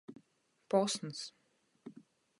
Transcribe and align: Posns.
Posns. 0.73 1.19